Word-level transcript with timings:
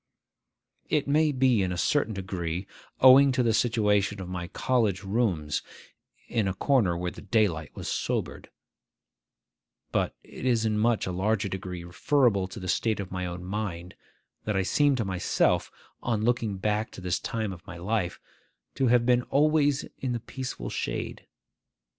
It 0.89 1.07
may 1.07 1.31
be 1.31 1.61
in 1.61 1.71
a 1.71 1.77
certain 1.77 2.15
degree 2.15 2.65
owing 3.01 3.31
to 3.33 3.43
the 3.43 3.53
situation 3.53 4.19
of 4.19 4.27
my 4.27 4.47
college 4.47 5.03
rooms 5.03 5.61
(in 6.27 6.47
a 6.47 6.55
corner 6.55 6.97
where 6.97 7.11
the 7.11 7.21
daylight 7.21 7.75
was 7.75 7.87
sobered), 7.87 8.49
but 9.91 10.15
it 10.23 10.43
is 10.43 10.65
in 10.65 10.73
a 10.73 10.77
much 10.79 11.05
larger 11.05 11.47
degree 11.47 11.83
referable 11.83 12.47
to 12.47 12.59
the 12.59 12.67
state 12.67 12.99
of 12.99 13.11
my 13.11 13.27
own 13.27 13.43
mind, 13.43 13.93
that 14.45 14.55
I 14.57 14.63
seem 14.63 14.95
to 14.95 15.05
myself, 15.05 15.69
on 16.01 16.23
looking 16.25 16.57
back 16.57 16.89
to 16.93 17.01
this 17.01 17.19
time 17.19 17.53
of 17.53 17.67
my 17.67 17.77
life, 17.77 18.19
to 18.73 18.87
have 18.87 19.05
been 19.05 19.21
always 19.29 19.85
in 19.99 20.13
the 20.13 20.19
peaceful 20.19 20.71
shade. 20.71 21.27